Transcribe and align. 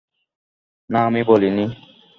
না, 0.89 0.99
আমি 1.05 1.21
বলিনি। 1.23 1.65